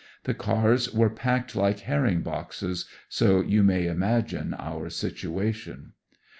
[0.23, 5.93] The cars were packed like herring boxes, so you may imagine our situation.